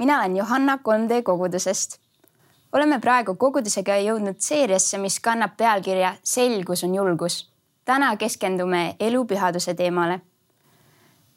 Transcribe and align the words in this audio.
mina 0.00 0.18
olen 0.18 0.36
Johanna 0.36 0.76
3D 0.76 1.22
kogudusest. 1.22 1.98
oleme 2.72 2.96
praegu 3.00 3.34
kogudusega 3.34 3.98
jõudnud 4.00 4.38
seeriasse, 4.40 4.98
mis 4.98 5.18
kannab 5.20 5.56
pealkirja 5.56 6.14
Selgus 6.24 6.84
on 6.84 6.94
julgus. 6.94 7.50
täna 7.84 8.16
keskendume 8.16 8.96
elupühaduse 9.00 9.74
teemale. 9.74 10.20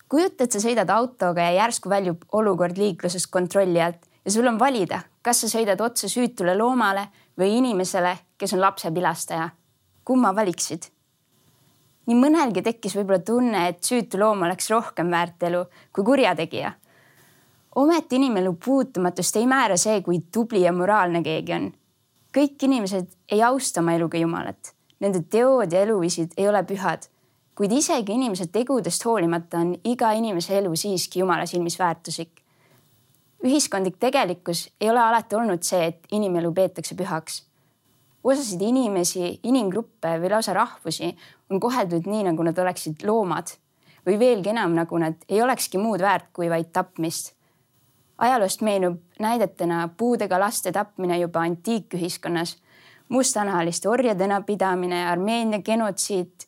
kujutad, 0.10 0.52
sa 0.52 0.60
sõidad 0.60 0.90
autoga 0.90 1.42
ja 1.42 1.52
järsku 1.52 1.90
väljub 1.90 2.24
olukord 2.32 2.78
liiklusest 2.78 3.28
kontrolli 3.32 3.82
alt 3.82 4.08
ja 4.26 4.32
sul 4.32 4.48
on 4.48 4.60
valida, 4.60 5.00
kas 5.22 5.42
sa 5.42 5.48
sõidad 5.48 5.82
otse 5.82 6.08
süütule 6.08 6.56
loomale 6.58 7.08
või 7.40 7.58
inimesele, 7.58 8.18
kes 8.38 8.54
on 8.54 8.62
lapse 8.62 8.92
pilastaja. 8.92 9.50
kumma 10.06 10.36
valiksid? 10.36 10.88
nii 12.06 12.16
mõnelgi 12.16 12.64
tekkis 12.64 12.96
võib-olla 12.96 13.20
tunne, 13.20 13.68
et 13.68 13.84
süütu 13.84 14.20
loom 14.20 14.42
oleks 14.42 14.70
rohkem 14.70 15.12
väärt 15.12 15.44
elu 15.44 15.66
kui 15.92 16.04
kurjategija 16.04 16.74
ometi 17.76 18.16
inimelu 18.16 18.54
puutumatust 18.66 19.36
ei 19.36 19.48
määra 19.48 19.78
see, 19.78 20.02
kui 20.02 20.20
tubli 20.32 20.62
ja 20.62 20.74
moraalne 20.74 21.24
keegi 21.24 21.54
on. 21.54 21.72
kõik 22.34 22.66
inimesed 22.66 23.10
ei 23.32 23.44
austa 23.44 23.82
oma 23.82 23.94
eluga 23.94 24.18
Jumalat, 24.18 24.74
nende 25.00 25.22
teod 25.30 25.72
ja 25.72 25.84
eluviisid 25.86 26.34
ei 26.38 26.48
ole 26.50 26.64
pühad, 26.66 27.06
kuid 27.56 27.72
isegi 27.72 28.14
inimese 28.14 28.48
tegudest 28.50 29.06
hoolimata 29.06 29.60
on 29.62 29.76
iga 29.86 30.12
inimese 30.18 30.58
elu 30.58 30.76
siiski 30.76 31.20
Jumala 31.20 31.46
silmis 31.46 31.80
väärtuslik. 31.80 32.42
ühiskondlik 33.44 33.98
tegelikkus 34.00 34.70
ei 34.82 34.90
ole 34.90 35.00
alati 35.00 35.36
olnud 35.36 35.64
see, 35.64 35.86
et 35.86 36.08
inimelu 36.12 36.54
peetakse 36.54 36.96
pühaks. 36.96 37.44
osasid 38.24 38.62
inimesi, 38.62 39.40
inimgruppe 39.44 40.18
või 40.20 40.30
lausa 40.30 40.54
rahvusi 40.54 41.16
on 41.50 41.60
koheldud 41.60 42.06
nii, 42.06 42.24
nagu 42.24 42.44
nad 42.44 42.58
oleksid 42.58 43.04
loomad 43.04 43.58
või 44.06 44.20
veelgi 44.20 44.50
enam, 44.50 44.74
nagu 44.74 44.98
nad 44.98 45.16
ei 45.30 45.42
olekski 45.42 45.78
muud 45.78 46.02
väärt 46.02 46.34
kui 46.34 46.50
vaid 46.50 46.72
tapmist 46.74 47.34
ajaloost 48.24 48.62
meenub 48.62 49.00
näidetena 49.20 49.90
puudega 49.98 50.40
laste 50.40 50.72
tapmine 50.72 51.18
juba 51.20 51.44
antiikühiskonnas, 51.44 52.58
mustanahaliste 53.10 53.90
orjadena 53.90 54.42
pidamine, 54.42 55.06
Armeenia 55.10 55.62
genotsiid, 55.62 56.48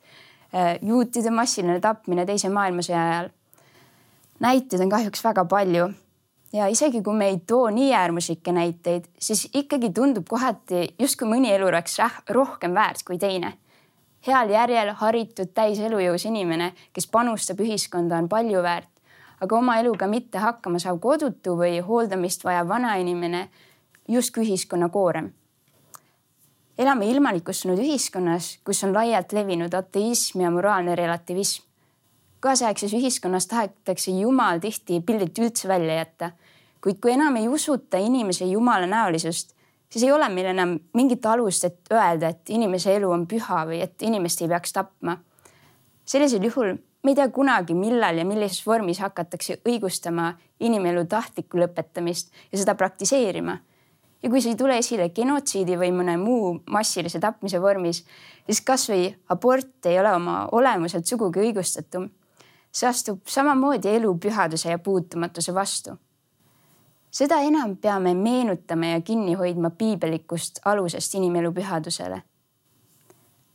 äh, 0.55 0.77
juutide 0.81 1.31
massiline 1.31 1.79
tapmine 1.79 2.25
Teise 2.25 2.49
maailmasõja 2.49 3.03
ajal. 3.09 3.29
näiteid 4.39 4.81
on 4.81 4.89
kahjuks 4.89 5.23
väga 5.23 5.45
palju 5.45 5.89
ja 6.53 6.67
isegi 6.67 7.01
kui 7.03 7.13
me 7.13 7.27
ei 7.27 7.37
too 7.47 7.69
nii 7.69 7.93
äärmuslikke 7.93 8.51
näiteid, 8.51 9.05
siis 9.19 9.49
ikkagi 9.53 9.91
tundub 9.93 10.27
kohati 10.29 10.95
justkui 10.99 11.27
mõni 11.27 11.51
elu 11.55 11.67
oleks 11.67 11.97
rohkem 12.29 12.73
väärt 12.73 13.03
kui 13.07 13.17
teine. 13.17 13.53
heal 14.27 14.49
järjel 14.49 14.89
haritud, 14.97 15.51
täis 15.53 15.79
elujõus 15.79 16.23
inimene, 16.25 16.71
kes 16.93 17.07
panustab 17.07 17.59
ühiskonda, 17.61 18.17
on 18.17 18.29
palju 18.29 18.63
väärt 18.63 18.89
aga 19.41 19.57
oma 19.57 19.79
eluga 19.79 20.07
mitte 20.07 20.39
hakkama 20.39 20.79
saav 20.79 20.99
kodutu 21.03 21.55
või 21.59 21.79
hooldamist 21.83 22.43
vajav 22.45 22.67
vanainimene 22.67 23.49
justkui 24.07 24.45
ühiskonna 24.45 24.89
koorem. 24.89 25.33
elame 26.77 27.07
ilmalikustunud 27.07 27.79
ühiskonnas, 27.79 28.57
kus 28.63 28.83
on 28.83 28.93
laialt 28.93 29.31
levinud 29.31 29.73
ateism 29.73 30.41
ja 30.41 30.51
moraalne 30.51 30.95
relativism. 30.95 31.63
kaasaegses 32.39 32.93
ühiskonnas 32.93 33.47
tahetakse 33.47 34.11
Jumal 34.11 34.59
tihti 34.59 35.01
pildilt 35.01 35.39
üldse 35.39 35.67
välja 35.67 35.95
jätta, 35.95 36.31
kuid 36.81 36.99
kui 37.01 37.11
enam 37.11 37.35
ei 37.35 37.47
usuta 37.47 37.97
inimese 37.97 38.45
Jumala 38.45 38.85
näolisust, 38.85 39.55
siis 39.89 40.03
ei 40.03 40.11
ole 40.11 40.29
meil 40.29 40.45
enam 40.45 40.79
mingit 40.93 41.25
alust, 41.25 41.63
et 41.63 41.79
öelda, 41.91 42.27
et 42.29 42.49
inimese 42.49 42.95
elu 42.95 43.11
on 43.11 43.27
püha 43.27 43.65
või 43.65 43.81
et 43.81 44.01
inimest 44.01 44.41
ei 44.41 44.47
peaks 44.47 44.73
tapma. 44.73 45.17
sellisel 46.05 46.43
juhul 46.43 46.75
me 47.05 47.11
ei 47.11 47.15
tea 47.15 47.29
kunagi, 47.29 47.75
millal 47.77 48.17
ja 48.17 48.25
millises 48.25 48.63
vormis 48.65 48.99
hakatakse 49.03 49.59
õigustama 49.69 50.31
inimelu 50.65 51.03
tahtlikku 51.05 51.59
lõpetamist 51.61 52.31
ja 52.51 52.57
seda 52.57 52.73
praktiseerima. 52.75 53.57
ja 54.23 54.29
kui 54.29 54.41
see 54.41 54.55
ei 54.55 54.57
tule 54.57 54.77
esile 54.81 55.09
genotsiidi 55.13 55.77
või 55.77 55.91
mõne 55.93 56.15
muu 56.17 56.55
massilise 56.73 57.19
tapmise 57.21 57.61
vormis, 57.61 58.01
siis 58.45 58.61
kasvõi 58.65 59.11
abort 59.29 59.85
ei 59.85 59.99
ole 59.99 60.15
oma 60.15 60.47
olemuselt 60.51 61.05
sugugi 61.05 61.45
õigustatum. 61.45 62.09
see 62.71 62.89
astub 62.89 63.21
samamoodi 63.27 63.87
elu 63.87 64.17
pühaduse 64.17 64.69
ja 64.69 64.79
puutumatuse 64.79 65.53
vastu. 65.53 65.97
seda 67.11 67.41
enam 67.41 67.77
peame 67.77 68.15
meenutama 68.15 68.85
ja 68.85 69.01
kinni 69.01 69.33
hoidma 69.33 69.69
piibellikust 69.69 70.59
alusest 70.65 71.15
inimelu 71.15 71.53
pühadusele 71.53 72.23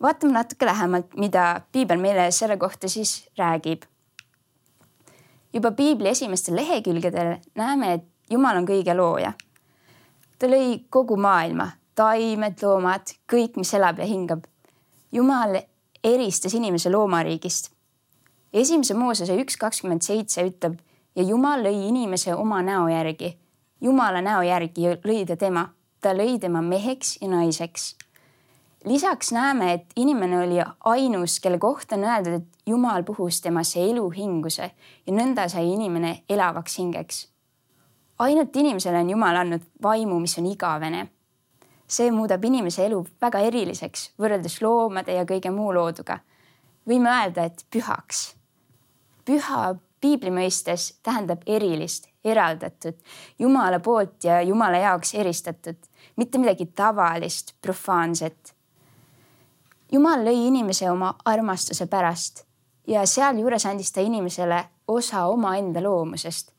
vaatame 0.03 0.33
natuke 0.33 0.66
lähemalt, 0.66 1.15
mida 1.16 1.61
piibel 1.72 2.00
meile 2.00 2.31
selle 2.31 2.56
kohta 2.56 2.88
siis 2.88 3.28
räägib. 3.38 3.83
juba 5.53 5.71
piibli 5.71 6.09
esimestel 6.09 6.56
lehekülgedel 6.56 7.37
näeme, 7.55 7.93
et 7.93 8.05
Jumal 8.31 8.56
on 8.56 8.66
kõige 8.66 8.94
looja. 8.94 9.33
ta 10.38 10.47
lõi 10.47 10.84
kogu 10.91 11.16
maailma, 11.16 11.71
taimed, 11.94 12.62
loomad, 12.62 13.11
kõik, 13.33 13.56
mis 13.56 13.75
elab 13.75 13.99
ja 13.99 14.05
hingab. 14.06 14.44
Jumal 15.12 15.59
eristas 16.05 16.55
inimese 16.55 16.91
loomariigist. 16.91 17.71
esimese 18.53 18.94
Moosese 18.94 19.37
üks 19.43 19.56
kakskümmend 19.56 20.03
seitse 20.03 20.43
ütleb 20.47 20.78
ja 21.17 21.22
Jumal 21.22 21.62
lõi 21.62 21.88
inimese 21.88 22.34
oma 22.34 22.62
näo 22.62 22.88
järgi. 22.88 23.38
Jumala 23.81 24.21
näo 24.21 24.43
järgi 24.43 24.94
lõi 25.05 25.27
ta 25.27 25.37
tema, 25.37 25.69
ta 26.00 26.12
lõi 26.15 26.38
tema 26.38 26.62
meheks 26.62 27.19
ja 27.22 27.28
naiseks 27.28 27.97
lisaks 28.84 29.32
näeme, 29.32 29.72
et 29.72 29.86
inimene 29.96 30.38
oli 30.38 30.56
ainus, 30.84 31.41
kelle 31.41 31.58
kohta 31.58 31.96
on 31.96 32.04
öeldud, 32.04 32.32
et 32.32 32.44
Jumal 32.66 33.02
puhus 33.02 33.41
temasse 33.41 33.82
eluhinguse 33.91 34.70
ja 35.06 35.12
nõnda 35.12 35.48
sai 35.48 35.72
inimene 35.72 36.22
elavaks 36.28 36.78
hingeks. 36.78 37.28
ainult 38.19 38.56
inimesele 38.56 38.98
on 38.98 39.10
Jumal 39.10 39.36
andnud 39.36 39.62
vaimu, 39.82 40.20
mis 40.20 40.38
on 40.38 40.46
igavene. 40.46 41.08
see 41.88 42.10
muudab 42.10 42.44
inimese 42.44 42.86
elu 42.86 43.06
väga 43.20 43.38
eriliseks 43.38 44.12
võrreldes 44.19 44.60
loomade 44.62 45.12
ja 45.12 45.24
kõige 45.24 45.50
muu 45.50 45.74
looduga. 45.74 46.19
võime 46.88 47.10
öelda, 47.10 47.44
et 47.44 47.66
pühaks. 47.70 48.34
püha 49.24 49.76
piibli 50.00 50.30
mõistes 50.30 50.94
tähendab 51.02 51.42
erilist, 51.46 52.08
eraldatud, 52.24 52.94
Jumala 53.38 53.80
poolt 53.80 54.24
ja 54.24 54.40
Jumala 54.42 54.78
jaoks 54.78 55.14
eristatud, 55.14 55.76
mitte 56.16 56.38
midagi 56.38 56.66
tavalist, 56.66 57.54
profaanset 57.60 58.54
jumal 59.92 60.24
lõi 60.24 60.46
inimese 60.48 60.90
oma 60.90 61.14
armastuse 61.24 61.86
pärast 61.90 62.44
ja 62.86 63.04
sealjuures 63.06 63.66
andis 63.66 63.92
ta 63.92 64.02
inimesele 64.04 64.64
osa 64.88 65.26
omaenda 65.30 65.82
loomusest. 65.82 66.52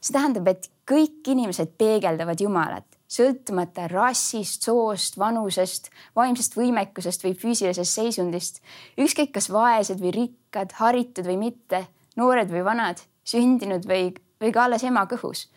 see 0.00 0.12
tähendab, 0.12 0.48
et 0.48 0.68
kõik 0.84 1.24
inimesed 1.32 1.78
peegeldavad 1.80 2.40
Jumalat, 2.40 2.86
sõltumata 3.08 3.86
rassist, 3.88 4.66
soost, 4.68 5.16
vanusest, 5.18 5.88
vaimsest 6.16 6.56
võimekusest 6.56 7.24
või 7.24 7.34
füüsilisest 7.34 8.00
seisundist. 8.00 8.60
ükskõik, 8.98 9.32
kas 9.32 9.50
vaesed 9.50 10.00
või 10.00 10.12
rikkad, 10.12 10.72
haritud 10.80 11.26
või 11.26 11.38
mitte, 11.38 11.86
noored 12.16 12.50
või 12.50 12.64
vanad, 12.64 13.00
sündinud 13.24 13.88
või, 13.88 14.12
või 14.40 14.52
ka 14.52 14.64
alles 14.64 14.84
ema 14.84 15.06
kõhus 15.06 15.48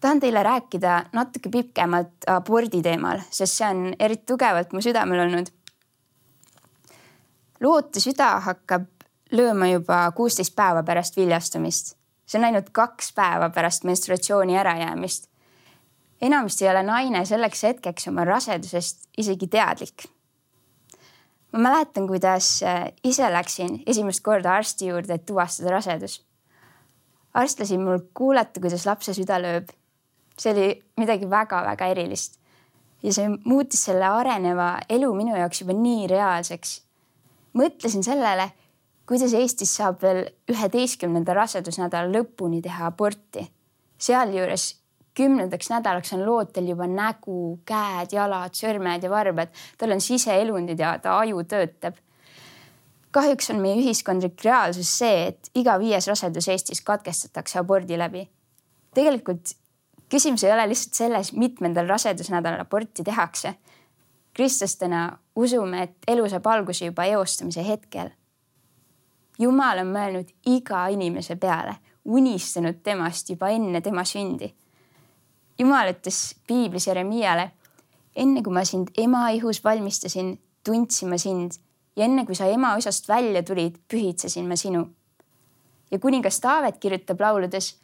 tahan 0.00 0.20
teile 0.20 0.42
rääkida 0.44 1.04
natuke 1.16 1.48
pikemalt 1.48 2.26
abordi 2.28 2.82
teemal, 2.84 3.22
sest 3.30 3.56
see 3.56 3.68
on 3.68 3.94
eriti 3.98 4.26
tugevalt 4.28 4.74
mu 4.76 4.82
südamel 4.84 5.22
olnud 5.22 5.48
loote 7.64 8.00
süda 8.02 8.38
hakkab 8.44 8.88
lööma 9.34 9.68
juba 9.70 10.00
kuusteist 10.16 10.54
päeva 10.56 10.82
pärast 10.82 11.16
viljastumist. 11.16 11.96
see 12.26 12.38
on 12.40 12.46
ainult 12.48 12.70
kaks 12.72 13.12
päeva 13.12 13.50
pärast 13.50 13.84
menstruatsiooni 13.84 14.58
ärajäämist. 14.58 15.28
enamasti 16.22 16.64
ei 16.64 16.70
ole 16.70 16.82
naine 16.82 17.24
selleks 17.24 17.62
hetkeks 17.62 18.08
oma 18.08 18.24
rasedusest 18.24 19.08
isegi 19.18 19.46
teadlik. 19.46 20.06
ma 21.52 21.58
mäletan, 21.58 22.06
kuidas 22.06 22.60
ise 23.04 23.32
läksin 23.32 23.82
esimest 23.86 24.20
korda 24.20 24.54
arsti 24.54 24.86
juurde, 24.86 25.14
et 25.14 25.26
tuvastada 25.26 25.70
rasedus. 25.70 26.22
arst 27.34 27.60
lasi 27.60 27.78
mul 27.78 27.98
kuulata, 28.14 28.60
kuidas 28.60 28.86
lapse 28.86 29.14
süda 29.14 29.40
lööb. 29.40 29.68
see 30.38 30.52
oli 30.52 30.84
midagi 30.96 31.30
väga-väga 31.30 31.86
erilist 31.86 32.40
ja 33.02 33.12
see 33.12 33.28
muutis 33.44 33.84
selle 33.84 34.04
areneva 34.04 34.78
elu 34.88 35.14
minu 35.14 35.36
jaoks 35.36 35.60
juba 35.60 35.72
nii 35.72 36.06
reaalseks 36.06 36.83
mõtlesin 37.54 38.04
sellele, 38.04 38.50
kuidas 39.08 39.34
Eestis 39.36 39.74
saab 39.76 40.02
veel 40.02 40.24
üheteistkümnenda 40.50 41.34
rasedusnädala 41.36 42.10
lõpuni 42.12 42.62
teha 42.62 42.86
aborti. 42.86 43.50
sealjuures 43.98 44.74
kümnendaks 45.14 45.70
nädalaks 45.70 46.12
on 46.12 46.24
lootel 46.26 46.68
juba 46.68 46.86
nägu, 46.90 47.60
käed, 47.66 48.12
jalad, 48.12 48.54
sõrmed 48.58 49.02
ja 49.02 49.10
varbad, 49.10 49.52
tal 49.78 49.94
on 49.94 50.00
siseelundid 50.00 50.80
ja 50.80 50.98
ta 50.98 51.18
aju 51.18 51.44
töötab. 51.44 51.94
kahjuks 53.10 53.50
on 53.50 53.60
meie 53.62 53.76
ühiskondlik 53.78 54.42
reaalsus 54.44 54.98
see, 54.98 55.26
et 55.28 55.50
iga 55.54 55.78
viies 55.78 56.08
rasedus 56.08 56.48
Eestis 56.48 56.80
katkestatakse 56.80 57.58
abordi 57.58 57.98
läbi. 57.98 58.28
tegelikult 58.94 59.54
küsimus 60.08 60.44
ei 60.44 60.52
ole 60.52 60.68
lihtsalt 60.68 60.94
selles, 60.94 61.32
mitmendal 61.32 61.86
rasedusnädalal 61.88 62.60
aborti 62.60 63.04
tehakse 63.04 63.54
kristlastena 64.34 65.18
usume, 65.36 65.82
et 65.82 65.96
elu 66.08 66.28
saab 66.28 66.46
alguse 66.46 66.86
juba 66.86 67.04
eostamise 67.04 67.66
hetkel. 67.66 68.10
jumal 69.38 69.80
on 69.82 69.90
mõelnud 69.90 70.28
iga 70.46 70.86
inimese 70.94 71.36
peale, 71.36 71.74
unistanud 72.04 72.82
temast 72.82 73.30
juba 73.30 73.48
enne 73.50 73.80
tema 73.80 74.04
sündi. 74.04 74.54
jumal 75.58 75.90
ütles 75.90 76.34
piiblis 76.46 76.86
Jeremiale, 76.86 77.50
enne 78.16 78.42
kui 78.42 78.52
ma 78.52 78.64
sind 78.64 78.90
ema 78.96 79.28
ihus 79.30 79.64
valmistasin, 79.64 80.38
tundsin 80.64 81.08
ma 81.08 81.18
sind 81.18 81.58
ja 81.96 82.04
enne 82.04 82.26
kui 82.26 82.34
sa 82.34 82.46
ema 82.46 82.74
osast 82.76 83.08
välja 83.08 83.42
tulid, 83.42 83.78
pühitsesin 83.88 84.46
ma 84.48 84.56
sinu. 84.56 84.86
ja 85.90 85.98
kuningas 85.98 86.40
Taavet 86.40 86.78
kirjutab 86.78 87.20
lauludes. 87.20 87.80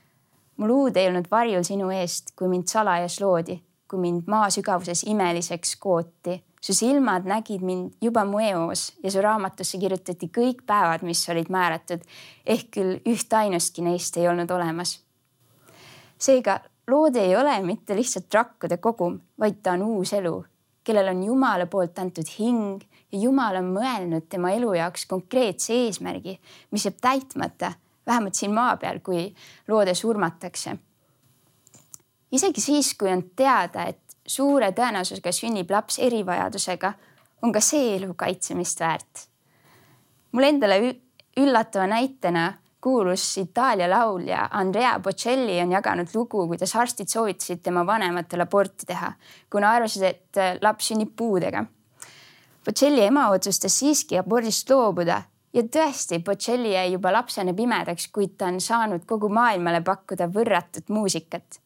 mu 0.57 0.67
luud 0.67 0.97
ei 0.97 1.09
olnud 1.09 1.27
varjul 1.31 1.63
sinu 1.65 1.91
eest, 1.91 2.37
kui 2.37 2.49
mind 2.49 2.69
salajas 2.69 3.21
loodi, 3.21 3.63
kui 3.89 3.99
mind 3.99 4.23
maa 4.27 4.51
sügavuses 4.51 5.03
imeliseks 5.03 5.77
kooti 5.77 6.45
su 6.61 6.75
silmad 6.75 7.25
nägid 7.25 7.63
mind 7.65 7.93
juba 8.01 8.25
mu 8.25 8.41
eos 8.41 8.93
ja 9.03 9.11
su 9.11 9.23
raamatusse 9.25 9.79
kirjutati 9.79 10.29
kõik 10.29 10.65
päevad, 10.67 11.03
mis 11.03 11.23
olid 11.29 11.49
määratud, 11.49 12.05
ehk 12.47 12.69
küll 12.77 12.99
ühtainustki 13.09 13.83
neist 13.83 14.17
ei 14.17 14.29
olnud 14.29 14.51
olemas. 14.51 15.01
seega 16.19 16.61
lood 16.89 17.17
ei 17.17 17.37
ole 17.37 17.63
mitte 17.63 17.97
lihtsalt 17.97 18.35
rakkude 18.35 18.77
kogum, 18.77 19.21
vaid 19.39 19.63
ta 19.63 19.73
on 19.73 19.83
uus 19.83 20.13
elu, 20.13 20.45
kellel 20.85 21.09
on 21.09 21.23
Jumala 21.23 21.67
poolt 21.67 21.99
antud 21.99 22.29
hing 22.39 22.83
ja 23.13 23.19
Jumal 23.19 23.57
on 23.61 23.73
mõelnud 23.75 24.29
tema 24.29 24.53
elu 24.55 24.75
jaoks 24.75 25.07
konkreetse 25.11 25.75
eesmärgi, 25.87 26.39
mis 26.71 26.85
jääb 26.87 27.01
täitmata, 27.01 27.73
vähemalt 28.07 28.39
siin 28.39 28.55
maa 28.55 28.77
peal, 28.77 29.01
kui 29.05 29.31
loode 29.69 29.95
surmatakse. 29.95 30.77
isegi 32.33 32.61
siis, 32.61 32.95
kui 32.95 33.11
on 33.11 33.23
teada, 33.37 33.87
et 33.87 34.10
suure 34.31 34.71
tõenäosusega 34.77 35.33
sünnib 35.35 35.71
laps 35.75 35.99
erivajadusega, 35.99 36.93
on 37.43 37.53
ka 37.53 37.63
see 37.65 37.97
elu 37.97 38.15
kaitsemist 38.15 38.81
väärt. 38.81 39.27
mul 40.33 40.47
endale 40.47 40.77
üllatava 41.41 41.87
näitena 41.87 42.53
kuulus 42.81 43.39
Itaalia 43.39 43.91
laulja 43.91 44.49
Andrea 44.51 44.99
Bocelli 45.01 45.61
on 45.61 45.73
jaganud 45.73 46.09
lugu, 46.15 46.47
kuidas 46.47 46.77
arstid 46.77 47.09
soovitasid 47.09 47.63
tema 47.63 47.87
vanematel 47.87 48.41
aborti 48.41 48.87
teha, 48.87 49.13
kuna 49.51 49.71
arvasid, 49.71 50.03
et 50.03 50.63
laps 50.63 50.93
sünnib 50.93 51.13
puudega. 51.17 51.65
Bocelli 52.65 53.03
ema 53.05 53.29
otsustas 53.35 53.79
siiski 53.79 54.19
abordist 54.19 54.71
loobuda 54.71 55.23
ja 55.53 55.63
tõesti, 55.63 56.23
Bocelli 56.25 56.75
jäi 56.75 56.93
juba 56.93 57.13
lapsena 57.13 57.55
pimedaks, 57.57 58.09
kuid 58.13 58.37
ta 58.39 58.47
on 58.53 58.61
saanud 58.61 59.05
kogu 59.07 59.29
maailmale 59.29 59.81
pakkuda 59.85 60.29
võrratut 60.33 60.89
muusikat 60.89 61.61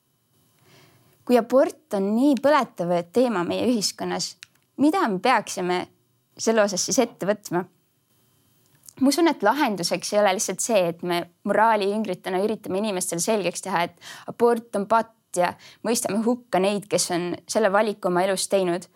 kui 1.24 1.38
abort 1.40 1.96
on 1.96 2.10
nii 2.14 2.36
põletav 2.42 2.92
teema 3.12 3.44
meie 3.48 3.66
ühiskonnas, 3.68 4.34
mida 4.80 5.06
me 5.08 5.20
peaksime 5.24 5.78
selle 6.36 6.64
osas 6.64 6.84
siis 6.84 6.98
ette 7.04 7.28
võtma? 7.28 7.64
ma 9.00 9.10
usun, 9.10 9.26
et 9.26 9.42
lahenduseks 9.42 10.12
ei 10.12 10.20
ole 10.20 10.34
lihtsalt 10.36 10.62
see, 10.62 10.82
et 10.92 11.00
me 11.02 11.16
moraaliüngritena 11.50 12.38
üritame 12.44 12.78
inimestele 12.78 13.22
selgeks 13.22 13.64
teha, 13.64 13.86
et 13.88 13.96
abort 14.30 14.76
on 14.78 14.86
patt 14.86 15.40
ja 15.40 15.50
mõistame 15.82 16.20
hukka 16.22 16.60
neid, 16.62 16.86
kes 16.90 17.08
on 17.10 17.32
selle 17.50 17.72
valiku 17.74 18.08
oma 18.12 18.22
elus 18.22 18.46
teinud. 18.48 18.86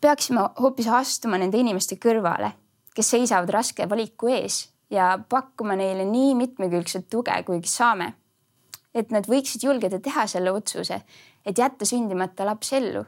peaksime 0.00 0.48
hoopis 0.60 0.88
astuma 0.88 1.36
nende 1.38 1.58
inimeste 1.58 1.96
kõrvale, 2.00 2.54
kes 2.94 3.10
seisavad 3.10 3.52
raske 3.52 3.88
valiku 3.88 4.32
ees 4.32 4.68
ja 4.90 5.18
pakkuma 5.28 5.76
neile 5.76 6.04
nii 6.04 6.34
mitmekülgset 6.34 7.10
tuge, 7.10 7.36
kuigi 7.44 7.68
saame 7.68 8.14
et 8.96 9.12
nad 9.12 9.28
võiksid 9.28 9.66
julgeda 9.66 10.00
teha 10.02 10.24
selle 10.30 10.52
otsuse, 10.56 11.00
et 11.46 11.58
jätta 11.58 11.86
sündimata 11.88 12.46
laps 12.48 12.72
ellu. 12.72 13.04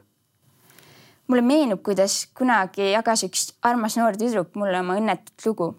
mulle 1.27 1.41
meenub, 1.45 1.83
kuidas 1.85 2.27
kunagi 2.33 2.91
jagas 2.91 3.23
üks 3.27 3.43
armas 3.61 3.97
noor 3.97 4.17
tüdruk 4.17 4.55
mulle 4.55 4.79
oma 4.79 4.95
õnnetut 5.01 5.45
lugu. 5.45 5.75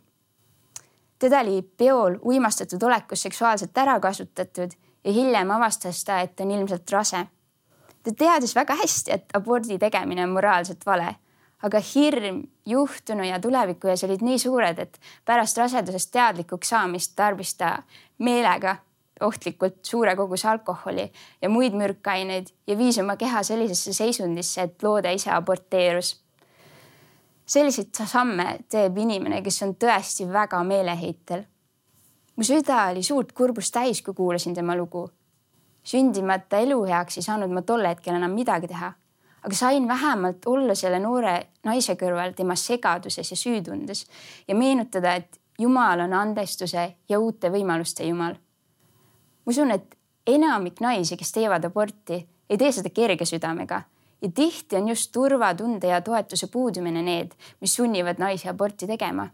teda 1.18 1.40
oli 1.40 1.62
peol 1.62 2.18
uimastatud 2.22 2.82
olekus 2.82 3.22
seksuaalselt 3.22 3.78
ära 3.78 4.00
kasutatud 4.00 4.70
ja 5.04 5.12
hiljem 5.12 5.50
avastas 5.50 6.04
ta, 6.04 6.20
et 6.20 6.40
on 6.40 6.50
ilmselt 6.50 6.90
rase. 6.90 7.26
ta 8.02 8.12
teadis 8.12 8.54
väga 8.54 8.74
hästi, 8.82 9.12
et 9.12 9.34
abordi 9.34 9.78
tegemine 9.78 10.24
on 10.24 10.36
moraalselt 10.38 10.86
vale 10.86 11.14
aga 11.62 11.80
hirm 11.94 12.42
juhtunu 12.66 13.24
ja 13.24 13.40
tuleviku 13.40 13.88
ees 13.88 14.04
olid 14.04 14.22
nii 14.24 14.38
suured, 14.38 14.78
et 14.78 15.00
pärast 15.24 15.58
rasedusest 15.58 16.12
teadlikuks 16.12 16.68
saamist 16.68 17.12
tarbis 17.16 17.54
ta 17.54 17.82
meelega 18.18 18.76
ohtlikult 19.20 19.84
suure 19.84 20.16
koguse 20.16 20.48
alkoholi 20.48 21.12
ja 21.42 21.48
muid 21.48 21.76
mürkaineid 21.76 22.50
ja 22.66 22.78
viis 22.78 22.98
oma 22.98 23.16
keha 23.16 23.42
sellisesse 23.42 23.92
seisundisse, 23.92 24.62
et 24.62 24.82
loode 24.82 25.12
ise 25.14 25.30
aborteerus. 25.30 26.16
selliseid 27.46 28.06
samme 28.06 28.58
teeb 28.70 28.98
inimene, 28.98 29.42
kes 29.42 29.62
on 29.62 29.74
tõesti 29.74 30.28
väga 30.32 30.62
meeleheitel. 30.64 31.44
mu 32.36 32.44
süda 32.44 32.86
oli 32.90 33.02
suurt 33.02 33.32
kurbust 33.32 33.74
täis, 33.74 34.02
kui 34.02 34.14
kuulasin 34.14 34.54
tema 34.54 34.76
lugu. 34.76 35.10
sündimata 35.84 36.58
eluheaks 36.58 37.16
ei 37.16 37.22
saanud 37.22 37.50
ma 37.50 37.62
tol 37.62 37.86
hetkel 37.86 38.14
enam 38.14 38.30
midagi 38.30 38.68
teha, 38.68 38.92
aga 39.42 39.54
sain 39.54 39.88
vähemalt 39.88 40.46
olla 40.46 40.74
selle 40.74 40.98
noore 40.98 41.46
naise 41.64 41.94
kõrval 41.94 42.34
tema 42.34 42.54
segaduses 42.54 43.30
ja 43.30 43.36
süütundes 43.36 44.06
ja 44.48 44.54
meenutada, 44.54 45.14
et 45.14 45.40
Jumal 45.60 46.00
on 46.00 46.12
andestuse 46.12 46.94
ja 47.08 47.18
uute 47.20 47.50
võimaluste 47.52 48.04
Jumal 48.04 48.34
ma 49.50 49.52
usun, 49.52 49.70
et 49.74 49.96
enamik 50.30 50.78
naisi, 50.78 51.16
kes 51.18 51.32
teevad 51.34 51.64
aborti, 51.66 52.20
ei 52.46 52.58
tee 52.58 52.70
seda 52.70 52.90
kerge 52.94 53.26
südamega 53.26 53.80
ja 54.22 54.28
tihti 54.30 54.76
on 54.76 54.88
just 54.92 55.10
turvatunde 55.12 55.88
ja 55.88 56.00
toetuse 56.00 56.46
puudumine 56.52 57.02
need, 57.02 57.32
mis 57.60 57.74
sunnivad 57.74 58.20
naisi 58.22 58.48
aborti 58.48 58.86
tegema. 58.86 59.30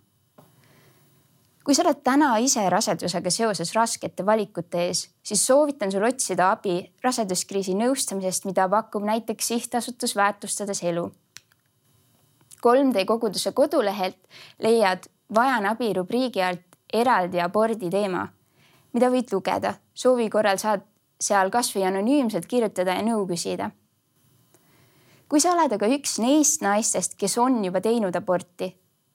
kui 1.67 1.75
sa 1.75 1.83
oled 1.83 1.99
täna 2.07 2.29
ise 2.39 2.63
rasedusega 2.71 3.31
seoses 3.31 3.73
raskete 3.75 4.27
valikute 4.27 4.85
ees, 4.87 5.01
siis 5.23 5.43
soovitan 5.47 5.91
sul 5.93 6.07
otsida 6.07 6.53
abi 6.55 6.77
raseduskriisi 7.03 7.75
nõustamisest, 7.75 8.47
mida 8.47 8.69
pakub 8.71 9.03
näiteks 9.05 9.49
sihtasutus 9.49 10.15
Väärtustades 10.17 10.83
elu. 10.87 11.11
3D 12.63 13.05
koguduse 13.05 13.53
kodulehelt 13.53 14.17
leiad 14.63 15.11
Vajan 15.35 15.67
abi 15.67 15.93
rubriigi 15.93 16.43
alt 16.43 16.79
eraldi 16.95 17.43
abordi 17.43 17.91
teema 17.91 18.29
mida 18.97 19.11
võid 19.13 19.33
lugeda. 19.33 19.75
soovi 19.95 20.31
korral 20.33 20.59
saad 20.59 20.85
seal 21.21 21.51
kasvõi 21.53 21.85
anonüümselt 21.89 22.47
kirjutada 22.49 22.97
ja 22.97 23.05
nõu 23.05 23.27
küsida. 23.29 23.71
kui 25.29 25.41
sa 25.41 25.53
oled 25.53 25.73
aga 25.73 25.89
üks 25.99 26.19
neist 26.23 26.63
naistest, 26.63 27.17
kes 27.21 27.37
on 27.39 27.65
juba 27.65 27.81
teinud 27.81 28.17
aborti, 28.17 28.71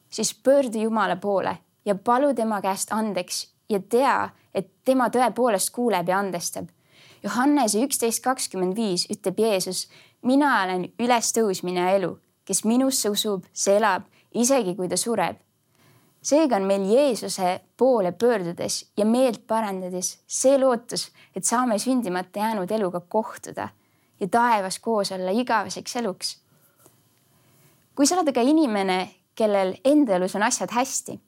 siis 0.10 0.34
pöördu 0.34 0.84
Jumala 0.84 1.16
poole 1.16 1.58
ja 1.86 1.96
palu 1.96 2.34
tema 2.34 2.62
käest 2.62 2.92
andeks 2.92 3.48
ja 3.70 3.80
tea, 3.80 4.30
et 4.54 4.70
tema 4.86 5.10
tõepoolest 5.10 5.72
kuuleb 5.72 6.10
ja 6.10 6.20
andestab. 6.20 6.68
Johannese 7.24 7.82
üksteist 7.86 8.24
kakskümmend 8.24 8.76
viis 8.76 9.08
ütleb 9.10 9.40
Jeesus, 9.40 9.88
mina 10.22 10.64
olen 10.64 10.90
ülestõusmine 11.00 11.80
ja 11.80 11.96
elu, 11.98 12.18
kes 12.46 12.66
minusse 12.66 13.10
usub, 13.10 13.46
see 13.54 13.78
elab, 13.78 14.04
isegi 14.34 14.76
kui 14.76 14.90
ta 14.90 14.98
sureb 14.98 15.40
seega 16.22 16.56
on 16.56 16.68
meil 16.70 16.86
Jeesuse 16.86 17.62
poole 17.78 18.12
pöördudes 18.12 18.92
ja 18.98 19.06
meelt 19.06 19.48
parandades 19.48 20.20
see 20.28 20.58
lootus, 20.60 21.10
et 21.36 21.46
saame 21.46 21.80
sündimata 21.80 22.40
jäänud 22.40 22.72
eluga 22.72 23.00
kohtuda 23.00 23.70
ja 24.20 24.28
taevas 24.28 24.80
koos 24.80 25.12
olla 25.12 25.32
igaveseks 25.32 25.96
eluks. 25.96 26.38
kui 27.96 28.06
sa 28.06 28.16
oled 28.16 28.30
aga 28.30 28.42
inimene, 28.42 29.10
kellel 29.36 29.76
enda 29.86 30.16
elus 30.16 30.36
on 30.36 30.44
asjad 30.44 30.72
hästi, 30.72 31.20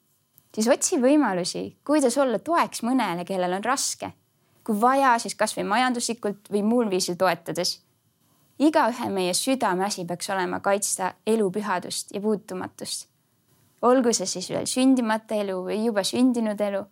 siis 0.55 0.67
otsi 0.67 0.97
võimalusi, 1.01 1.63
kuidas 1.85 2.17
olla 2.17 2.39
toeks 2.39 2.83
mõnele, 2.83 3.25
kellel 3.25 3.53
on 3.53 3.63
raske. 3.63 4.13
kui 4.63 4.81
vaja, 4.81 5.17
siis 5.19 5.35
kasvõi 5.35 5.63
majanduslikult 5.63 6.51
või 6.51 6.63
muul 6.63 6.89
viisil 6.89 7.15
toetades. 7.15 7.81
igaühe 8.59 9.09
meie 9.09 9.33
südameasi 9.33 10.05
peaks 10.05 10.29
olema 10.29 10.59
kaitsta 10.59 11.13
elu 11.25 11.51
pühadust 11.51 12.13
ja 12.13 12.21
puutumatust 12.21 13.12
olgu 13.83 14.13
see 14.15 14.27
siis 14.29 14.49
veel 14.53 14.67
sündimata 14.69 15.37
elu 15.43 15.57
või 15.67 15.79
juba 15.85 16.03
sündinud 16.07 16.61
elu. 16.61 16.83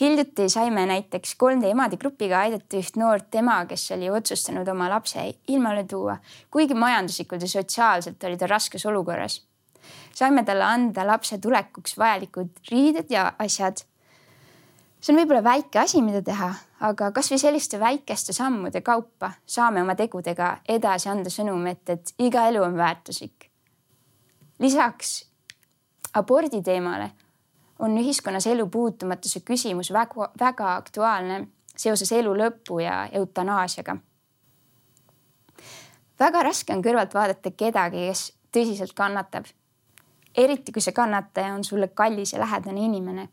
hiljuti 0.00 0.48
saime 0.48 0.86
näiteks 0.88 1.34
3D 1.42 1.68
emade 1.70 1.98
grupiga 2.00 2.40
aidata 2.40 2.78
üht 2.80 2.96
noort 2.96 3.34
ema, 3.36 3.58
kes 3.68 3.90
oli 3.96 4.08
otsustanud 4.10 4.68
oma 4.68 4.88
lapse 4.88 5.24
ilmale 5.48 5.84
tuua, 5.84 6.16
kuigi 6.50 6.74
majanduslikult 6.74 7.42
ja 7.42 7.48
sotsiaalselt 7.48 8.24
oli 8.24 8.36
ta 8.36 8.46
raskes 8.46 8.86
olukorras. 8.86 9.42
saime 10.14 10.44
talle 10.44 10.64
anda 10.64 11.06
lapse 11.06 11.38
tulekuks 11.38 11.98
vajalikud 11.98 12.48
riided 12.70 13.10
ja 13.10 13.32
asjad. 13.38 13.84
see 15.00 15.12
on 15.12 15.20
võib-olla 15.20 15.44
väike 15.44 15.78
asi, 15.78 16.02
mida 16.02 16.22
teha, 16.22 16.54
aga 16.80 17.10
kasvõi 17.12 17.38
selliste 17.38 17.80
väikeste 17.80 18.32
sammude 18.32 18.80
kaupa 18.80 19.32
saame 19.46 19.82
oma 19.82 19.94
tegudega 19.94 20.56
edasi 20.68 21.08
anda 21.08 21.30
sõnumi, 21.30 21.70
et, 21.70 21.90
et 21.90 22.14
iga 22.18 22.46
elu 22.48 22.62
on 22.62 22.76
väärtuslik. 22.76 23.50
lisaks 24.58 25.31
abordi 26.14 26.62
teemale 26.62 27.10
on 27.78 27.98
ühiskonnas 27.98 28.46
elu 28.46 28.66
puutumatuse 28.66 29.40
küsimus 29.40 29.92
väga, 29.92 30.30
väga 30.40 30.74
aktuaalne 30.76 31.46
seoses 31.76 32.12
elu 32.12 32.34
lõpu 32.36 32.80
ja 32.82 33.08
eutanaasiaga. 33.12 33.96
väga 36.20 36.42
raske 36.42 36.72
on 36.72 36.82
kõrvalt 36.84 37.14
vaadata 37.14 37.50
kedagi, 37.50 38.06
kes 38.06 38.32
tõsiselt 38.52 38.92
kannatab. 38.94 39.44
eriti 40.36 40.72
kui 40.72 40.82
see 40.82 40.92
kannataja 40.92 41.54
on 41.54 41.64
sulle 41.64 41.88
kallis 41.88 42.32
ja 42.32 42.40
lähedane 42.40 42.80
inimene. 42.80 43.28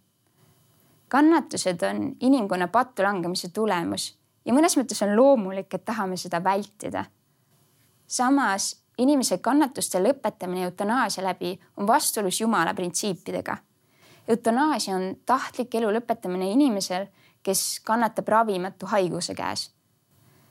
kannatused 1.08 1.84
on 1.84 2.16
inimkonna 2.20 2.68
pattu 2.68 3.04
langemise 3.04 3.50
tulemus 3.50 4.18
ja 4.46 4.54
mõnes 4.54 4.78
mõttes 4.78 5.02
on 5.06 5.16
loomulik, 5.16 5.74
et 5.74 5.86
tahame 5.86 6.18
seda 6.18 6.44
vältida. 6.44 7.06
samas 8.08 8.84
inimese 9.00 9.38
kannatuste 9.38 10.02
lõpetamine 10.04 10.68
eutanaasia 10.68 11.24
läbi 11.24 11.54
on 11.78 11.88
vastuolus 11.88 12.42
Jumala 12.42 12.74
printsiipidega. 12.74 13.58
eutanaasia 14.28 14.96
on 14.96 15.16
tahtlik 15.26 15.76
elu 15.76 15.92
lõpetamine 15.96 16.52
inimesel, 16.52 17.08
kes 17.44 17.80
kannatab 17.86 18.28
ravimatu 18.28 18.86
haiguse 18.86 19.36
käes. 19.36 19.72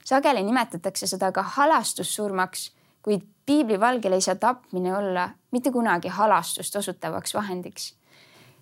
sageli 0.05 0.43
nimetatakse 0.43 1.07
seda 1.07 1.33
ka 1.33 1.43
halastussurmaks, 1.43 2.73
kuid 3.03 3.23
piibli 3.47 3.81
valgel 3.81 4.13
ei 4.13 4.21
saa 4.21 4.35
tapmine 4.35 4.97
olla 4.97 5.31
mitte 5.51 5.71
kunagi 5.71 6.09
halastust 6.09 6.77
osutavaks 6.77 7.35
vahendiks 7.35 7.99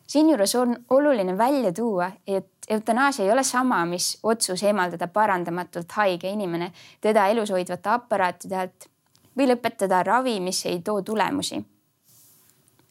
siinjuures 0.06 0.54
on 0.54 0.76
oluline 0.90 1.38
välja 1.38 1.72
tuua, 1.72 2.10
et 2.26 2.48
eutanaasia 2.68 3.24
ei 3.24 3.32
ole 3.32 3.42
sama, 3.42 3.86
mis 3.86 4.18
otsus 4.22 4.62
eemaldada 4.62 5.08
parandamatult 5.08 5.92
haige 5.92 6.30
inimene 6.30 6.72
teda 7.00 7.26
elus 7.26 7.50
hoidvate 7.50 7.88
aparaatide 7.88 8.56
alt 8.56 8.88
või 9.36 9.48
lõpetada 9.50 10.02
ravi, 10.02 10.40
mis 10.40 10.66
ei 10.66 10.80
too 10.82 11.02
tulemusi. 11.02 11.64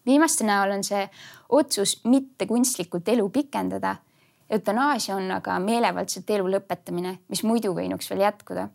viimaste 0.05 0.45
näol 0.45 0.71
on 0.71 0.83
see 0.83 1.09
otsus 1.49 2.01
mitte 2.03 2.45
kunstlikult 2.45 3.07
elu 3.07 3.29
pikendada. 3.29 3.95
eutanaasia 4.49 5.15
on 5.15 5.31
aga 5.31 5.59
meelevaldselt 5.59 6.29
elu 6.29 6.49
lõpetamine, 6.49 7.17
mis 7.27 7.43
muidu 7.43 7.73
võinuks 7.73 8.09
veel 8.09 8.21
jätkuda. 8.21 8.69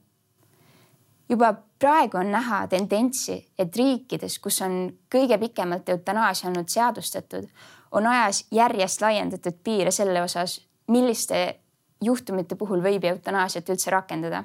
juba 1.28 1.54
praegu 1.78 2.16
on 2.16 2.32
näha 2.32 2.66
tendentsi, 2.66 3.52
et 3.58 3.76
riikides, 3.76 4.38
kus 4.38 4.62
on 4.62 4.92
kõige 5.14 5.38
pikemalt 5.38 5.88
eutanaasia 5.88 6.48
olnud 6.48 6.68
seadustatud, 6.68 7.48
on 7.92 8.06
ajas 8.06 8.46
järjest 8.50 9.00
laiendatud 9.00 9.54
piire 9.64 9.90
selle 9.90 10.22
osas, 10.22 10.60
milliste 10.86 11.60
juhtumite 12.02 12.54
puhul 12.54 12.82
võib 12.82 13.04
eutanaasiat 13.04 13.68
üldse 13.68 13.90
rakendada. 13.90 14.44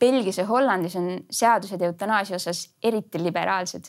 Belgias 0.00 0.38
ja 0.38 0.46
Hollandis 0.46 0.96
on 0.96 1.20
seadused 1.30 1.82
eutanaasia 1.82 2.36
osas 2.36 2.70
eriti 2.82 3.22
liberaalsed. 3.22 3.84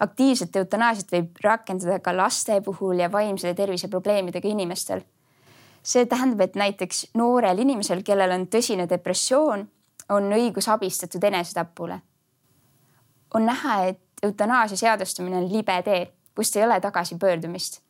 aktiivset 0.00 0.56
eutanaasiat 0.56 1.12
võib 1.12 1.38
rakendada 1.42 1.98
ka 2.04 2.12
laste 2.16 2.60
puhul 2.60 2.98
ja 3.00 3.12
vaimse 3.12 3.54
tervise 3.54 3.88
probleemidega 3.88 4.48
inimestel. 4.48 5.00
see 5.82 6.06
tähendab, 6.06 6.40
et 6.40 6.54
näiteks 6.54 7.06
noorel 7.14 7.58
inimesel, 7.58 8.02
kellel 8.02 8.30
on 8.30 8.46
tõsine 8.46 8.88
depressioon, 8.88 9.68
on 10.08 10.32
õigus 10.32 10.68
abistatud 10.68 11.24
enesetapule. 11.24 12.00
on 13.34 13.46
näha, 13.46 13.84
et 13.84 14.00
eutanaasia 14.22 14.76
seadustamine 14.76 15.36
on 15.36 15.52
libe 15.52 15.82
tee, 15.82 16.12
kust 16.34 16.56
ei 16.56 16.64
ole 16.64 16.80
tagasipöördumist 16.80 17.85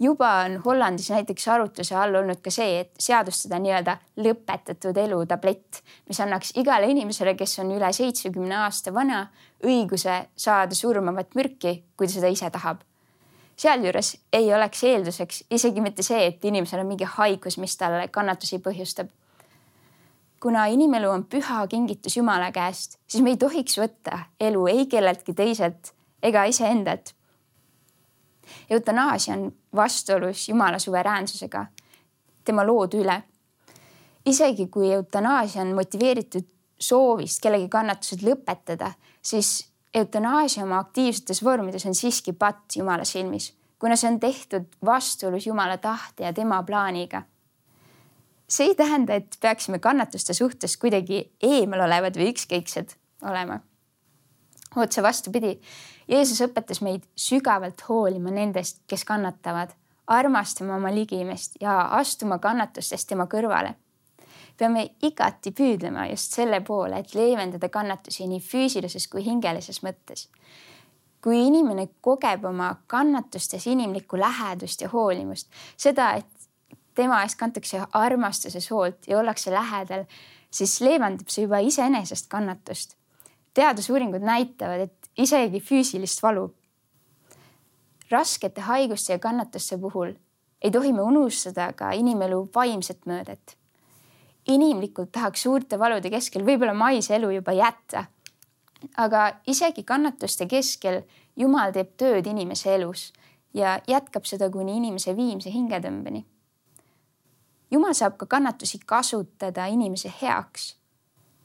juba 0.00 0.30
on 0.44 0.62
Hollandis 0.64 1.10
näiteks 1.10 1.48
arutluse 1.48 1.96
all 1.96 2.14
olnud 2.14 2.40
ka 2.42 2.50
see, 2.50 2.80
et 2.80 2.90
seadustada 2.98 3.58
nii-öelda 3.60 3.96
lõpetatud 4.24 4.96
elu 5.04 5.20
tablett, 5.28 5.82
mis 6.08 6.20
annaks 6.24 6.54
igale 6.60 6.88
inimesele, 6.90 7.34
kes 7.36 7.58
on 7.60 7.74
üle 7.76 7.92
seitsmekümne 7.92 8.56
aasta 8.64 8.94
vana, 8.94 9.26
õiguse 9.66 10.22
saada 10.36 10.74
surmavat 10.74 11.36
mürki, 11.36 11.82
kui 11.96 12.08
ta 12.08 12.16
seda 12.16 12.32
ise 12.32 12.50
tahab. 12.50 12.80
sealjuures 13.60 14.16
ei 14.32 14.54
oleks 14.54 14.84
eelduseks 14.88 15.44
isegi 15.50 15.80
mitte 15.84 16.02
see, 16.02 16.26
et 16.26 16.44
inimesel 16.44 16.80
on 16.80 16.86
mingi 16.88 17.04
haigus, 17.04 17.58
mis 17.58 17.76
talle 17.76 18.08
kannatusi 18.08 18.58
põhjustab. 18.58 19.08
kuna 20.40 20.66
inimelu 20.66 21.10
on 21.10 21.24
püha 21.24 21.66
kingitus 21.68 22.16
Jumala 22.16 22.52
käest, 22.52 22.98
siis 23.06 23.22
me 23.22 23.30
ei 23.30 23.36
tohiks 23.36 23.78
võtta 23.78 24.24
elu 24.40 24.66
ei 24.66 24.86
kelleltki 24.86 25.34
teiselt 25.34 25.92
ega 26.22 26.44
iseendalt 26.44 27.12
eutanaasia 28.70 29.34
on 29.34 29.52
vastuolus 29.76 30.48
Jumala 30.48 30.78
suveräänsusega, 30.78 31.66
tema 32.44 32.66
loodu 32.66 33.02
üle. 33.02 33.22
isegi 34.26 34.66
kui 34.66 34.92
eutanaasia 34.92 35.62
on 35.62 35.74
motiveeritud 35.74 36.46
soovist 36.80 37.40
kellegi 37.42 37.68
kannatused 37.68 38.24
lõpetada, 38.24 38.92
siis 39.22 39.70
eutanaasia 39.94 40.64
oma 40.64 40.78
aktiivsetes 40.78 41.44
vormides 41.44 41.86
on 41.86 41.94
siiski 41.94 42.32
patt 42.32 42.76
Jumala 42.76 43.04
silmis, 43.04 43.52
kuna 43.78 43.96
see 43.96 44.10
on 44.12 44.20
tehtud 44.20 44.68
vastuolus 44.86 45.46
Jumala 45.46 45.76
tahte 45.78 46.24
ja 46.24 46.32
tema 46.32 46.62
plaaniga. 46.62 47.22
see 48.50 48.66
ei 48.66 48.74
tähenda, 48.74 49.14
et 49.14 49.36
peaksime 49.40 49.78
kannatuste 49.78 50.34
suhtes 50.34 50.76
kuidagi 50.76 51.32
eemalolevad 51.42 52.16
või 52.18 52.32
ükskõiksed 52.32 52.96
olema. 53.22 53.60
otse 54.76 55.02
vastupidi, 55.02 55.60
Jeesus 56.10 56.40
õpetas 56.42 56.80
meid 56.82 57.04
sügavalt 57.14 57.84
hoolima 57.88 58.32
nendest, 58.34 58.80
kes 58.90 59.04
kannatavad, 59.06 59.70
armastama 60.10 60.74
oma 60.74 60.90
ligimest 60.94 61.54
ja 61.62 61.76
astuma 62.00 62.40
kannatustest 62.42 63.08
tema 63.08 63.28
kõrvale. 63.30 63.74
peame 64.58 64.90
igati 65.02 65.54
püüdlema 65.56 66.10
just 66.10 66.34
selle 66.36 66.60
poole, 66.60 66.98
et 66.98 67.14
leevendada 67.14 67.68
kannatusi 67.68 68.26
nii 68.28 68.40
füüsilises 68.40 69.06
kui 69.08 69.24
hingelises 69.24 69.82
mõttes. 69.82 70.28
kui 71.22 71.46
inimene 71.46 71.88
kogeb 72.00 72.44
oma 72.44 72.76
kannatustes 72.86 73.66
inimlikku 73.66 74.18
lähedust 74.18 74.80
ja 74.80 74.88
hoolimust, 74.88 75.48
seda, 75.76 76.14
et 76.14 76.26
tema 76.94 77.22
eest 77.22 77.38
kantakse 77.38 77.82
armastuses 77.92 78.70
hoolt 78.70 79.08
ja 79.08 79.18
ollakse 79.18 79.50
lähedal, 79.50 80.04
siis 80.50 80.80
leevendab 80.80 81.28
see 81.28 81.44
juba 81.44 81.58
iseenesest 81.58 82.28
kannatust. 82.28 82.96
teadusuuringud 83.54 84.22
näitavad, 84.22 84.80
et 84.80 84.99
isegi 85.20 85.60
füüsilist 85.60 86.22
valu. 86.22 86.54
raskete 88.10 88.60
haiguste 88.60 89.12
ja 89.12 89.18
kannatuste 89.18 89.78
puhul 89.78 90.14
ei 90.62 90.70
tohi 90.70 90.92
me 90.92 91.02
unustada 91.02 91.72
ka 91.72 91.90
inimelu 91.92 92.48
vaimset 92.54 93.06
mõõdet. 93.06 93.56
inimlikult 94.48 95.12
tahaks 95.12 95.42
suurte 95.42 95.78
valude 95.78 96.10
keskel 96.10 96.44
võib-olla 96.44 96.74
maise 96.74 97.14
elu 97.14 97.30
juba 97.30 97.52
jätta. 97.52 98.04
aga 98.96 99.40
isegi 99.46 99.82
kannatuste 99.82 100.46
keskel 100.46 101.02
Jumal 101.36 101.72
teeb 101.72 101.94
tööd 101.96 102.26
inimese 102.26 102.74
elus 102.74 103.12
ja 103.54 103.78
jätkab 103.88 104.26
seda 104.28 104.50
kuni 104.50 104.76
inimese 104.76 105.16
viimse 105.16 105.50
hingetõmbeni. 105.50 106.24
Jumal 107.70 107.94
saab 107.94 108.16
ka 108.18 108.26
kannatusi 108.26 108.80
kasutada 108.86 109.66
inimese 109.66 110.12
heaks. 110.22 110.76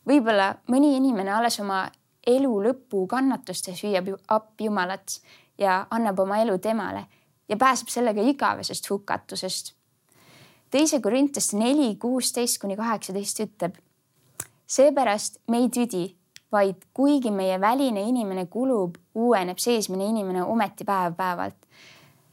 võib-olla 0.07 0.55
mõni 0.67 0.95
inimene 0.97 1.31
alles 1.31 1.59
oma 1.59 1.91
elu 2.25 2.51
lõpu 2.63 3.05
kannatustes 3.07 3.83
hüüab 3.83 4.09
appi 4.27 4.65
Jumalat 4.65 5.19
ja 5.57 5.85
annab 5.89 6.19
oma 6.19 6.39
elu 6.43 6.57
temale 6.57 7.05
ja 7.49 7.57
pääseb 7.57 7.87
sellega 7.87 8.21
igavesest 8.21 8.89
hukatusest. 8.89 9.73
teise 10.71 10.99
Korintlaste 10.99 11.57
neli, 11.57 11.95
kuusteist 11.95 12.61
kuni 12.61 12.75
kaheksateist 12.75 13.39
ütleb. 13.39 13.75
seepärast 14.67 15.39
me 15.47 15.57
ei 15.57 15.69
tüdi, 15.69 16.15
vaid 16.51 16.75
kuigi 16.93 17.31
meie 17.31 17.61
väline 17.61 18.01
inimene 18.01 18.45
kulub, 18.45 18.95
uueneb 19.15 19.57
seesmine 19.57 20.05
inimene 20.05 20.43
ometi 20.43 20.83
päev-päevalt. 20.83 21.57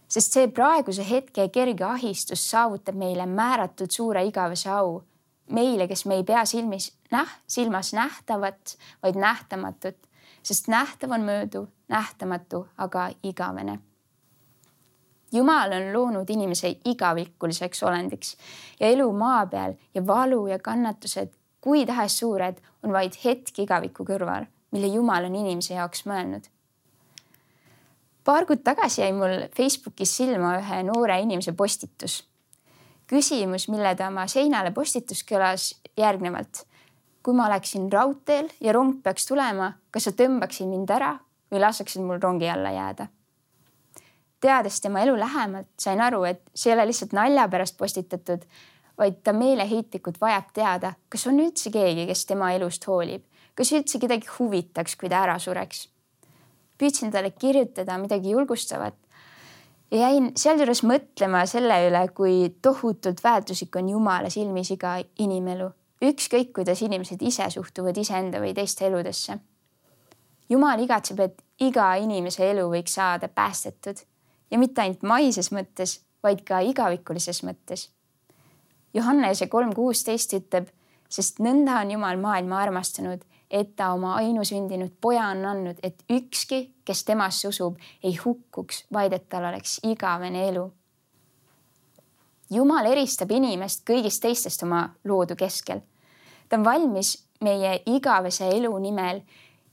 sest 0.08 0.32
see 0.32 0.48
praeguse 0.48 1.10
hetke 1.10 1.48
kerge 1.48 1.84
ahistus 1.84 2.50
saavutab 2.50 2.94
meile 2.94 3.26
määratud 3.26 3.90
suure 3.90 4.24
igavese 4.24 4.70
au 4.70 5.02
meile, 5.50 5.88
kes 5.88 6.06
me 6.06 6.14
ei 6.20 6.24
pea 6.24 6.44
silmis 6.44 6.92
näh-, 7.12 7.38
silmas 7.46 7.92
nähtavat, 7.92 8.76
vaid 9.02 9.16
nähtamatut, 9.16 9.96
sest 10.42 10.68
nähtav 10.68 11.10
on 11.10 11.26
mööduv, 11.26 11.66
nähtamatu 11.88 12.66
aga 12.78 13.10
igavene. 13.22 13.78
Jumal 15.32 15.72
on 15.72 15.92
loonud 15.92 16.30
inimese 16.30 16.74
igavikuliseks 16.84 17.82
olendiks 17.82 18.36
ja 18.80 18.88
elu 18.88 19.12
maa 19.12 19.46
peal 19.46 19.74
ja 19.94 20.06
valu 20.06 20.46
ja 20.46 20.58
kannatused, 20.58 21.30
kui 21.60 21.86
tahes 21.86 22.18
suured, 22.18 22.58
on 22.82 22.92
vaid 22.92 23.16
hetk 23.24 23.62
igaviku 23.64 24.04
kõrval, 24.04 24.44
mille 24.70 24.90
Jumal 24.92 25.24
on 25.30 25.36
inimese 25.36 25.74
jaoks 25.74 26.04
mõelnud. 26.06 26.50
paar 28.24 28.46
kuud 28.46 28.60
tagasi 28.64 29.00
jäi 29.00 29.12
mul 29.12 29.48
Facebookis 29.56 30.16
silma 30.16 30.58
ühe 30.58 30.82
noore 30.82 31.20
inimese 31.20 31.52
postitus 31.52 32.20
küsimus, 33.12 33.68
mille 33.68 33.94
ta 33.98 34.08
oma 34.08 34.26
seinale 34.30 34.72
postitus, 34.72 35.24
kõlas 35.28 35.72
järgnevalt. 35.98 36.66
kui 37.22 37.34
ma 37.38 37.46
oleksin 37.46 37.84
raudteel 37.92 38.48
ja 38.60 38.72
rong 38.74 38.96
peaks 39.02 39.28
tulema, 39.28 39.72
kas 39.94 40.08
sa 40.08 40.10
tõmbaksid 40.10 40.66
mind 40.66 40.90
ära 40.90 41.12
või 41.52 41.60
laseksid 41.62 42.02
mul 42.02 42.18
rongi 42.18 42.48
alla 42.50 42.72
jääda? 42.74 43.06
teades 44.42 44.80
tema 44.82 45.04
elu 45.04 45.14
lähemalt, 45.18 45.68
sain 45.78 46.00
aru, 46.02 46.24
et 46.26 46.40
see 46.54 46.72
ei 46.72 46.74
ole 46.74 46.88
lihtsalt 46.90 47.12
nalja 47.14 47.46
pärast 47.48 47.76
postitatud, 47.78 48.42
vaid 48.98 49.20
ta 49.22 49.32
meeleheitlikult 49.36 50.18
vajab 50.20 50.50
teada, 50.56 50.94
kas 51.08 51.26
on 51.30 51.38
üldse 51.44 51.70
keegi, 51.70 52.08
kes 52.10 52.26
tema 52.26 52.50
elust 52.56 52.86
hoolib, 52.90 53.22
kas 53.54 53.70
üldse 53.76 54.00
kedagi 54.02 54.26
huvitaks, 54.38 54.96
kui 54.98 55.12
ta 55.12 55.22
ära 55.28 55.38
sureks. 55.38 55.86
püüdsin 56.78 57.12
talle 57.14 57.30
kirjutada 57.30 57.94
midagi 58.02 58.34
julgustavat, 58.34 58.96
ja 59.92 60.08
jäin 60.08 60.32
sealjuures 60.36 60.82
mõtlema 60.88 61.44
selle 61.48 61.76
üle, 61.88 62.02
kui 62.16 62.36
tohutult 62.64 63.20
väärtuslik 63.24 63.76
on 63.76 63.90
Jumala 63.92 64.30
silmis 64.32 64.72
iga 64.72 64.96
inimelu, 65.20 65.68
ükskõik 66.02 66.52
kuidas 66.56 66.82
inimesed 66.82 67.22
ise 67.22 67.48
suhtuvad 67.52 67.98
iseenda 68.00 68.40
või 68.40 68.54
teiste 68.56 68.86
eludesse. 68.88 69.38
Jumal 70.48 70.80
igatseb, 70.84 71.20
et 71.20 71.42
iga 71.60 71.92
inimese 72.00 72.48
elu 72.50 72.64
võiks 72.72 72.96
saada 72.98 73.28
päästetud 73.28 74.00
ja 74.50 74.58
mitte 74.58 74.82
ainult 74.82 75.04
maises 75.06 75.52
mõttes, 75.52 76.00
vaid 76.22 76.42
ka 76.46 76.60
igavikulises 76.64 77.42
mõttes. 77.46 77.88
Johannese 78.94 79.48
kolm 79.48 79.72
kuusteist 79.74 80.34
ütleb, 80.36 80.68
sest 81.08 81.40
nõnda 81.40 81.80
on 81.80 81.94
Jumal 81.94 82.20
maailma 82.20 82.60
armastanud, 82.64 83.22
et 83.52 83.74
ta 83.76 83.92
oma 83.92 84.14
ainusündinud 84.14 84.94
poja 85.00 85.26
on 85.34 85.44
andnud, 85.44 85.80
et 85.82 86.04
ükski, 86.10 86.62
kes 86.84 87.04
temasse 87.04 87.48
usub, 87.48 87.76
ei 88.02 88.16
hukkuks, 88.16 88.86
vaid 88.92 89.12
et 89.12 89.28
tal 89.28 89.44
oleks 89.50 89.78
igavene 89.84 90.46
elu. 90.48 90.64
Jumal 92.52 92.88
eristab 92.90 93.30
inimest 93.32 93.84
kõigist 93.88 94.24
teistest 94.24 94.64
oma 94.64 94.86
loodu 95.04 95.36
keskel. 95.36 95.80
ta 96.48 96.56
on 96.56 96.64
valmis 96.64 97.14
meie 97.40 97.82
igavese 97.86 98.48
elu 98.56 98.72
nimel 98.78 99.22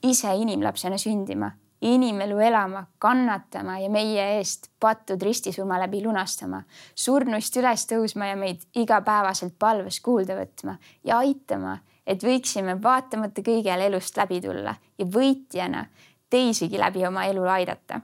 ise 0.03 0.35
inimlapsena 0.35 0.97
sündima 0.97 1.51
inimelu 1.81 2.39
elama, 2.39 2.85
kannatama 2.99 3.79
ja 3.79 3.89
meie 3.89 4.23
eest 4.37 4.67
pattud 4.79 5.21
ristisurma 5.21 5.79
läbi 5.79 6.01
lunastama, 6.03 6.61
surnuist 6.95 7.55
üles 7.59 7.85
tõusma 7.87 8.31
ja 8.31 8.35
meid 8.39 8.65
igapäevaselt 8.75 9.55
palves 9.59 10.01
kuulda 10.03 10.35
võtma 10.39 10.75
ja 11.07 11.21
aitama, 11.23 11.77
et 12.09 12.23
võiksime 12.25 12.79
vaatamata 12.81 13.43
kõigele 13.45 13.85
elust 13.85 14.17
läbi 14.17 14.41
tulla 14.41 14.73
ja 14.97 15.05
võitjana 15.05 15.85
teisigi 16.29 16.79
läbi 16.79 17.05
oma 17.07 17.25
elu 17.29 17.43
aidata. 17.45 18.01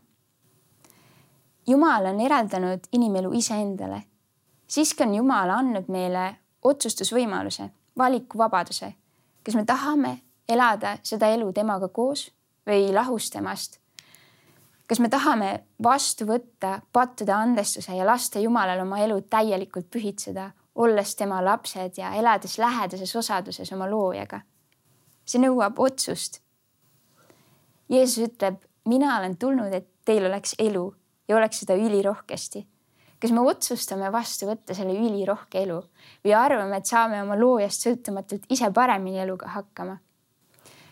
Jumal 1.67 2.05
on 2.05 2.19
eraldanud 2.21 2.85
inimelu 2.91 3.31
iseendale. 3.33 4.03
siiski 4.67 5.03
on 5.03 5.15
Jumal 5.15 5.49
andnud 5.49 5.87
meile 5.89 6.35
otsustusvõimaluse, 6.63 7.69
valikuvabaduse, 7.97 8.93
kas 9.43 9.55
me 9.55 9.65
tahame 9.65 10.19
elada 10.49 10.97
seda 11.03 11.27
elu 11.33 11.51
temaga 11.53 11.87
koos 11.87 12.29
või 12.69 12.93
lahus 12.93 13.29
temast. 13.29 13.79
kas 14.87 14.99
me 14.99 15.09
tahame 15.09 15.63
vastu 15.83 16.25
võtta 16.29 16.81
pattude 16.93 17.31
andestuse 17.33 17.95
ja 17.95 18.05
lasta 18.05 18.39
Jumalal 18.39 18.79
oma 18.79 18.99
elu 18.99 19.21
täielikult 19.21 19.89
pühitseda, 19.89 20.51
olles 20.75 21.15
tema 21.15 21.41
lapsed 21.45 21.97
ja 21.97 22.13
elades 22.13 22.57
lähedases 22.57 23.15
osaduses 23.15 23.71
oma 23.73 23.89
loojaga? 23.89 24.41
see 25.25 25.41
nõuab 25.41 25.79
otsust. 25.81 26.41
Jeesus 27.89 28.27
ütleb, 28.27 28.59
mina 28.85 29.17
olen 29.17 29.37
tulnud, 29.41 29.73
et 29.73 29.87
teil 30.05 30.25
oleks 30.25 30.53
elu 30.59 30.85
ja 31.27 31.37
oleks 31.37 31.63
seda 31.63 31.73
ülirohkesti 31.73 32.61
kas 33.25 33.31
me 33.33 33.41
otsustame 33.41 34.11
vastu 34.13 34.45
võtta 34.45 34.75
selle 34.77 34.93
ülirohke 34.93 35.63
elu 35.63 35.79
või 36.25 36.33
arvame, 36.37 36.77
et 36.77 36.89
saame 36.89 37.21
oma 37.23 37.37
loojast 37.39 37.87
sõltumatult 37.87 38.45
ise 38.53 38.69
paremini 38.73 39.23
eluga 39.23 39.49
hakkama? 39.55 39.97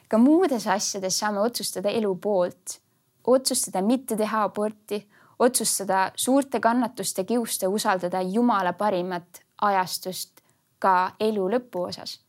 ka 0.10 0.18
muudes 0.18 0.66
asjades 0.70 1.18
saame 1.20 1.42
otsustada 1.42 1.90
elu 1.90 2.16
poolt, 2.22 2.80
otsustada 3.26 3.82
mitte 3.82 4.18
teha 4.18 4.44
aborti, 4.46 5.00
otsustada 5.40 6.12
suurte 6.16 6.60
kannatuste 6.62 7.24
kiuste 7.26 7.68
usaldada 7.68 8.22
Jumala 8.22 8.74
parimat 8.78 9.42
ajastust 9.64 10.42
ka 10.80 11.14
elu 11.20 11.48
lõpu 11.56 11.88
osas. 11.88 12.20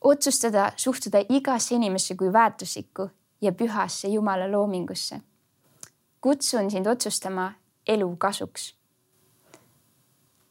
otsustada 0.00 0.72
suhtuda 0.76 1.22
igasse 1.28 1.74
inimesse 1.74 2.14
kui 2.14 2.32
väärtuslikku 2.32 3.08
ja 3.40 3.52
pühasse 3.52 4.08
Jumala 4.08 4.50
loomingusse. 4.52 5.20
kutsun 6.20 6.70
sind 6.70 6.86
otsustama 6.86 7.52
elu 7.88 8.16
kasuks. 8.16 8.74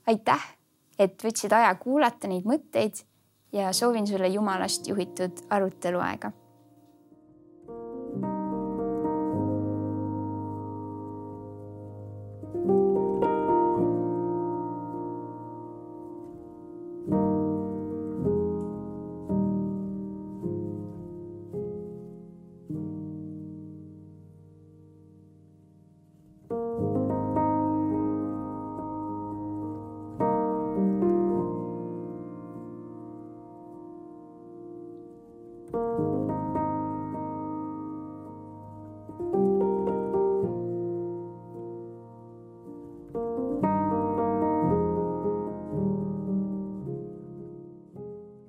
aitäh, 0.07 0.55
et 0.99 1.23
võtsid 1.23 1.53
aja 1.53 1.75
kuulata 1.75 2.27
neid 2.27 2.45
mõtteid 2.45 3.03
ja 3.51 3.73
soovin 3.73 4.07
sulle 4.07 4.27
Jumalast 4.27 4.88
juhitud 4.88 5.45
aruteluaega 5.49 6.31